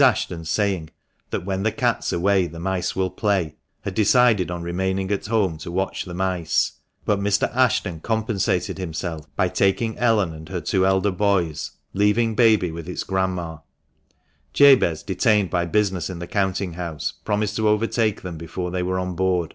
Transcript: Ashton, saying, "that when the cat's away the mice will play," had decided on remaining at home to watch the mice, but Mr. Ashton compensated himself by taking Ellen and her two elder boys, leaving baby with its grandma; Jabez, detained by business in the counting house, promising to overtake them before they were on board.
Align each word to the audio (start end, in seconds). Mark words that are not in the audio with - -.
Ashton, 0.00 0.44
saying, 0.44 0.90
"that 1.30 1.44
when 1.44 1.62
the 1.62 1.70
cat's 1.70 2.12
away 2.12 2.48
the 2.48 2.58
mice 2.58 2.96
will 2.96 3.10
play," 3.10 3.54
had 3.82 3.94
decided 3.94 4.50
on 4.50 4.60
remaining 4.64 5.12
at 5.12 5.26
home 5.26 5.56
to 5.58 5.70
watch 5.70 6.04
the 6.04 6.12
mice, 6.14 6.72
but 7.04 7.20
Mr. 7.20 7.48
Ashton 7.54 8.00
compensated 8.00 8.76
himself 8.76 9.28
by 9.36 9.46
taking 9.48 9.96
Ellen 9.96 10.34
and 10.34 10.48
her 10.48 10.60
two 10.60 10.84
elder 10.84 11.12
boys, 11.12 11.70
leaving 11.92 12.34
baby 12.34 12.72
with 12.72 12.88
its 12.88 13.04
grandma; 13.04 13.58
Jabez, 14.52 15.04
detained 15.04 15.50
by 15.50 15.64
business 15.64 16.10
in 16.10 16.18
the 16.18 16.26
counting 16.26 16.72
house, 16.72 17.12
promising 17.24 17.62
to 17.62 17.68
overtake 17.68 18.22
them 18.22 18.36
before 18.36 18.72
they 18.72 18.82
were 18.82 18.98
on 18.98 19.14
board. 19.14 19.54